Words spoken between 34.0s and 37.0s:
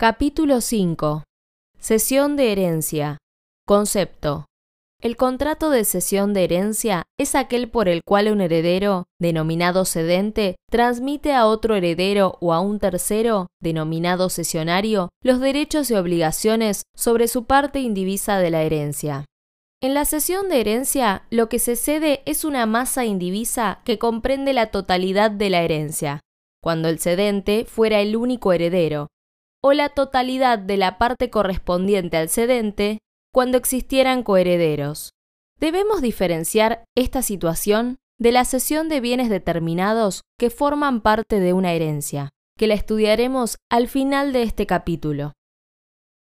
coherederos. Debemos diferenciar